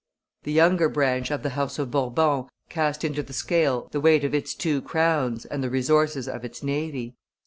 The 0.45 0.51
younger 0.51 0.89
branch 0.89 1.29
of 1.29 1.43
the 1.43 1.51
house 1.51 1.77
of 1.77 1.91
Bourbon 1.91 2.45
cast 2.71 3.03
into 3.03 3.21
the 3.21 3.33
scale 3.33 3.87
the 3.91 4.01
weight 4.01 4.23
of 4.23 4.33
its 4.33 4.55
two 4.55 4.81
crowns 4.81 5.45
and 5.45 5.63
the 5.63 5.69
resources 5.69 6.27
of 6.27 6.43
its 6.43 6.63
navy. 6.63 7.17